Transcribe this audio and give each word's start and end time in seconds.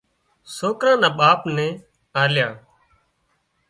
سوڪرا 0.55 0.93
نا 1.01 1.09
ٻاپ 1.19 1.39
نين 1.55 1.73
آليا 2.21 2.47